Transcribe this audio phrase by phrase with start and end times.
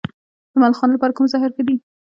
[0.51, 1.75] د ملخانو لپاره کوم زهر ښه دي؟